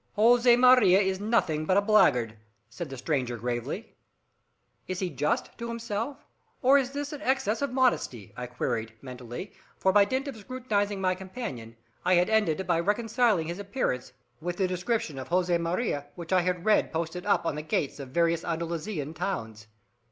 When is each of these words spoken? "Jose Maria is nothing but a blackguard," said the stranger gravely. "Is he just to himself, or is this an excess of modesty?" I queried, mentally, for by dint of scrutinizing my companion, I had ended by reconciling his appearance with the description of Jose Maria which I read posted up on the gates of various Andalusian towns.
"Jose 0.15 0.55
Maria 0.57 0.99
is 0.99 1.19
nothing 1.19 1.65
but 1.67 1.77
a 1.77 1.81
blackguard," 1.81 2.35
said 2.71 2.89
the 2.89 2.97
stranger 2.97 3.37
gravely. 3.37 3.93
"Is 4.87 4.97
he 4.97 5.11
just 5.11 5.55
to 5.59 5.67
himself, 5.67 6.25
or 6.63 6.79
is 6.79 6.89
this 6.89 7.13
an 7.13 7.21
excess 7.21 7.61
of 7.61 7.71
modesty?" 7.71 8.33
I 8.35 8.47
queried, 8.47 8.93
mentally, 9.03 9.53
for 9.77 9.93
by 9.93 10.05
dint 10.05 10.27
of 10.27 10.35
scrutinizing 10.37 10.99
my 10.99 11.13
companion, 11.13 11.75
I 12.03 12.15
had 12.15 12.31
ended 12.31 12.65
by 12.65 12.79
reconciling 12.79 13.45
his 13.45 13.59
appearance 13.59 14.11
with 14.41 14.57
the 14.57 14.67
description 14.67 15.19
of 15.19 15.27
Jose 15.27 15.55
Maria 15.59 16.07
which 16.15 16.33
I 16.33 16.49
read 16.49 16.91
posted 16.91 17.23
up 17.27 17.45
on 17.45 17.53
the 17.53 17.61
gates 17.61 17.99
of 17.99 18.09
various 18.09 18.43
Andalusian 18.43 19.13
towns. 19.13 19.67